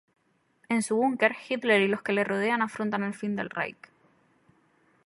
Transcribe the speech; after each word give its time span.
En 0.67 0.81
su 0.81 0.95
bunker, 0.95 1.35
Hitler 1.47 1.81
y 1.83 1.87
los 1.87 2.01
que 2.01 2.11
le 2.11 2.23
rodean 2.23 2.63
afrontan 2.63 3.03
el 3.03 3.13
fin 3.13 3.35
del 3.35 3.51
Reich. 3.51 3.77